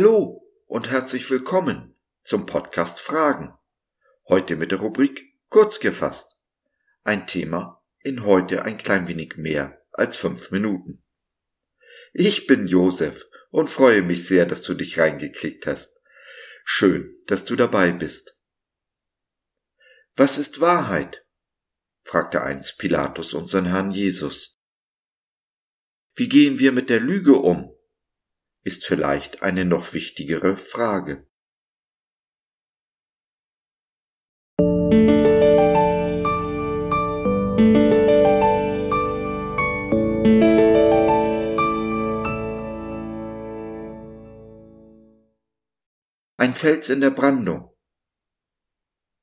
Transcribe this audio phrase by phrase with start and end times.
[0.00, 1.94] Hallo und herzlich willkommen
[2.24, 3.52] zum Podcast Fragen.
[4.28, 5.20] Heute mit der Rubrik
[5.50, 6.40] Kurz gefasst.
[7.02, 11.04] Ein Thema in heute ein klein wenig mehr als fünf Minuten.
[12.14, 16.00] Ich bin Josef und freue mich sehr, dass du dich reingeklickt hast.
[16.64, 18.40] Schön, dass du dabei bist.
[20.16, 21.26] Was ist Wahrheit?
[22.04, 24.62] fragte einst Pilatus unseren Herrn Jesus.
[26.14, 27.76] Wie gehen wir mit der Lüge um?
[28.62, 31.26] Ist vielleicht eine noch wichtigere Frage.
[46.36, 47.74] Ein Fels in der Brandung.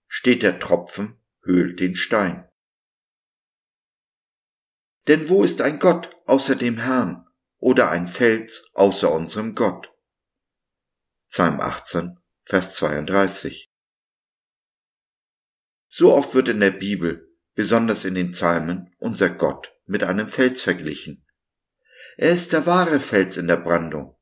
[0.08, 2.48] Steht der Tropfen, höhlt den Stein.
[5.08, 7.27] Denn wo ist ein Gott außer dem Herrn,
[7.68, 9.92] oder ein Fels außer unserem Gott.
[11.28, 13.70] Psalm 18, Vers 32.
[15.90, 20.62] So oft wird in der Bibel, besonders in den Psalmen, unser Gott mit einem Fels
[20.62, 21.26] verglichen.
[22.16, 24.16] Er ist der wahre Fels in der Brandung.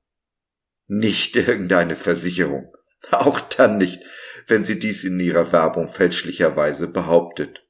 [0.87, 2.75] Nicht irgendeine Versicherung,
[3.11, 4.01] auch dann nicht,
[4.47, 7.63] wenn sie dies in ihrer Werbung fälschlicherweise behauptet.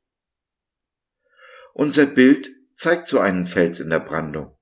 [1.74, 4.55] Unser Bild zeigt so einen Fels in der Brandung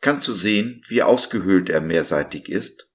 [0.00, 2.90] kannst du sehen, wie ausgehöhlt er mehrseitig ist,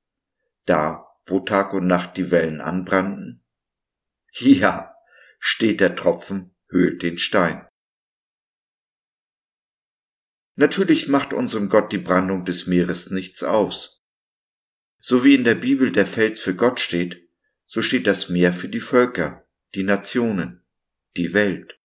[0.66, 3.44] da, wo Tag und Nacht die Wellen anbrannten?
[4.32, 4.94] Ja,
[5.40, 7.68] steht der Tropfen, höhlt den Stein.
[10.56, 14.06] Natürlich macht unserem Gott die Brandung des Meeres nichts aus.
[15.00, 17.30] So wie in der Bibel der Fels für Gott steht,
[17.66, 20.66] so steht das Meer für die Völker, die Nationen,
[21.18, 21.80] die Welt.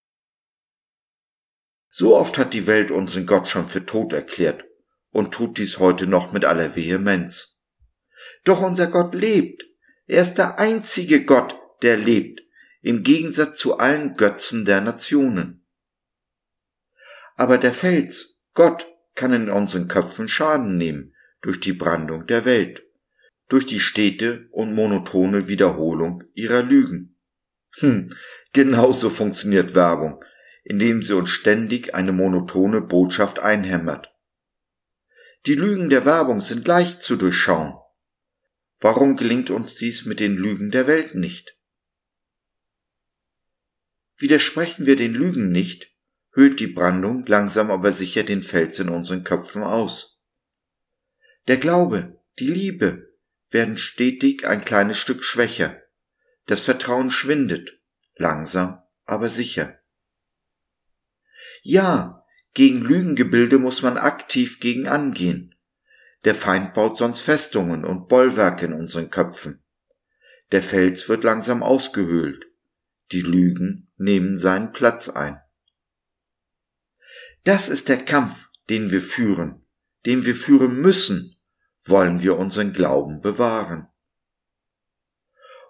[1.90, 4.69] So oft hat die Welt unseren Gott schon für tot erklärt
[5.10, 7.60] und tut dies heute noch mit aller Vehemenz.
[8.44, 9.64] Doch unser Gott lebt.
[10.06, 12.40] Er ist der einzige Gott, der lebt,
[12.82, 15.66] im Gegensatz zu allen Götzen der Nationen.
[17.36, 22.82] Aber der Fels, Gott, kann in unseren Köpfen Schaden nehmen durch die Brandung der Welt,
[23.48, 27.18] durch die stete und monotone Wiederholung ihrer Lügen.
[27.78, 28.14] Hm,
[28.52, 30.24] genauso funktioniert Werbung,
[30.64, 34.09] indem sie uns ständig eine monotone Botschaft einhämmert.
[35.46, 37.74] Die Lügen der Werbung sind leicht zu durchschauen.
[38.78, 41.56] Warum gelingt uns dies mit den Lügen der Welt nicht?
[44.18, 45.90] Widersprechen wir den Lügen nicht,
[46.32, 50.26] hüllt die Brandung langsam aber sicher den Fels in unseren Köpfen aus.
[51.48, 53.14] Der Glaube, die Liebe
[53.50, 55.82] werden stetig ein kleines Stück schwächer,
[56.44, 57.80] das Vertrauen schwindet,
[58.14, 59.80] langsam aber sicher.
[61.62, 62.19] Ja,
[62.54, 65.54] gegen Lügengebilde muss man aktiv gegen angehen.
[66.24, 69.62] Der Feind baut sonst Festungen und Bollwerke in unseren Köpfen.
[70.52, 72.44] Der Fels wird langsam ausgehöhlt.
[73.12, 75.40] Die Lügen nehmen seinen Platz ein.
[77.44, 79.64] Das ist der Kampf, den wir führen,
[80.04, 81.36] den wir führen müssen,
[81.84, 83.88] wollen wir unseren Glauben bewahren.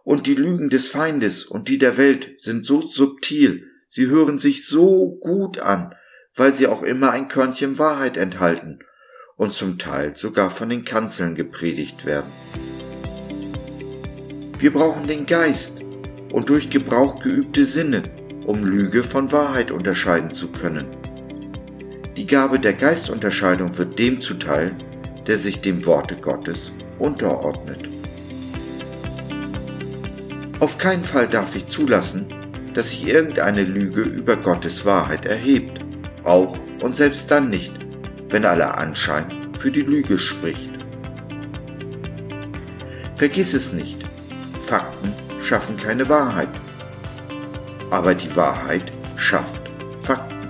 [0.02, 4.66] Und die Lügen des Feindes und die der Welt sind so subtil, sie hören sich
[4.66, 5.94] so gut an,
[6.40, 8.78] weil sie auch immer ein Körnchen Wahrheit enthalten
[9.36, 12.32] und zum Teil sogar von den Kanzeln gepredigt werden.
[14.58, 15.82] Wir brauchen den Geist
[16.32, 18.04] und durch Gebrauch geübte Sinne,
[18.46, 20.86] um Lüge von Wahrheit unterscheiden zu können.
[22.16, 24.74] Die Gabe der Geistunterscheidung wird dem zuteil,
[25.26, 27.80] der sich dem Worte Gottes unterordnet.
[30.58, 32.28] Auf keinen Fall darf ich zulassen,
[32.72, 35.80] dass sich irgendeine Lüge über Gottes Wahrheit erhebt
[36.30, 37.74] auch und selbst dann nicht,
[38.28, 39.26] wenn aller Anschein
[39.58, 40.70] für die Lüge spricht.
[43.16, 43.96] Vergiss es nicht,
[44.66, 46.48] Fakten schaffen keine Wahrheit,
[47.90, 49.60] aber die Wahrheit schafft
[50.02, 50.48] Fakten.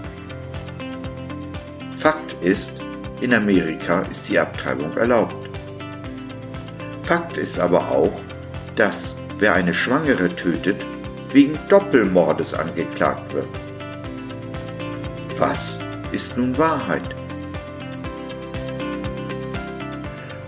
[1.97, 2.73] Fakt ist,
[3.21, 5.35] in Amerika ist die Abtreibung erlaubt.
[7.03, 8.12] Fakt ist aber auch,
[8.77, 10.77] dass wer eine Schwangere tötet,
[11.32, 13.69] wegen Doppelmordes angeklagt wird.
[15.41, 15.79] Was
[16.13, 17.15] ist nun Wahrheit?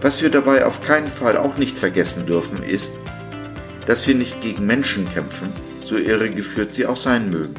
[0.03, 2.93] Was wir dabei auf keinen Fall auch nicht vergessen dürfen, ist,
[3.87, 5.51] dass wir nicht gegen Menschen kämpfen,
[5.83, 7.55] so irregeführt sie auch sein mögen.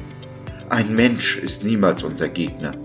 [0.70, 2.76] Ein Mensch ist niemals unser Gegner.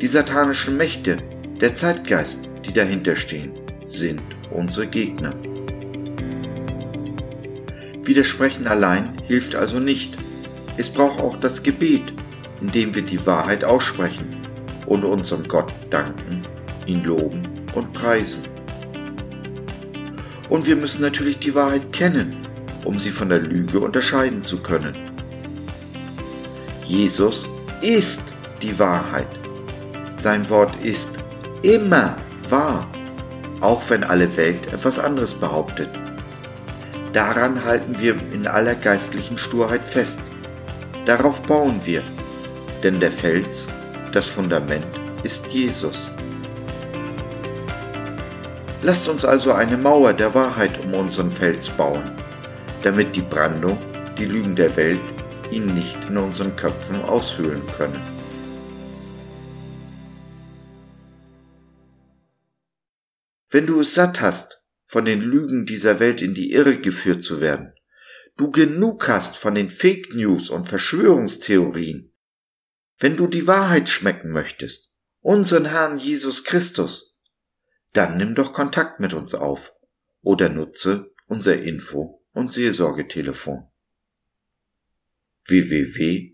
[0.00, 1.18] Die satanischen Mächte,
[1.60, 3.52] der Zeitgeist, die dahinter stehen,
[3.84, 4.20] sind
[4.50, 5.32] unsere Gegner.
[8.02, 10.12] Widersprechen allein hilft also nicht.
[10.76, 12.12] Es braucht auch das Gebet,
[12.60, 14.36] indem wir die Wahrheit aussprechen
[14.86, 16.42] und unserem Gott danken,
[16.86, 17.42] ihn loben
[17.74, 18.44] und preisen.
[20.48, 22.36] Und wir müssen natürlich die Wahrheit kennen,
[22.84, 24.94] um sie von der Lüge unterscheiden zu können.
[26.84, 27.48] Jesus
[27.80, 29.28] ist die Wahrheit.
[30.16, 31.18] Sein Wort ist
[31.62, 32.16] immer
[32.50, 32.86] wahr,
[33.60, 35.88] auch wenn alle Welt etwas anderes behauptet.
[37.14, 40.18] Daran halten wir in aller geistlichen Sturheit fest.
[41.06, 42.02] Darauf bauen wir,
[42.84, 43.66] denn der Fels,
[44.12, 44.86] das Fundament,
[45.22, 46.10] ist Jesus.
[48.82, 52.04] Lasst uns also eine Mauer der Wahrheit um unseren Fels bauen,
[52.82, 53.78] damit die Brandung,
[54.18, 55.00] die Lügen der Welt
[55.50, 57.98] ihn nicht in unseren Köpfen aushöhlen können.
[63.50, 67.40] Wenn du es satt hast, von den Lügen dieser Welt in die Irre geführt zu
[67.40, 67.72] werden,
[68.36, 72.13] du genug hast von den Fake News und Verschwörungstheorien,
[73.04, 77.22] wenn du die Wahrheit schmecken möchtest, unseren Herrn Jesus Christus,
[77.92, 79.74] dann nimm doch Kontakt mit uns auf
[80.22, 83.70] oder nutze unser Info- und Seelsorgetelefon
[85.46, 86.32] www.gott.biz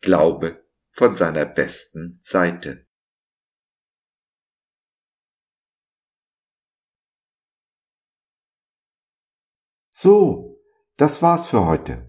[0.00, 2.88] Glaube von seiner besten Seite.
[9.90, 10.60] So,
[10.96, 12.08] das war's für heute.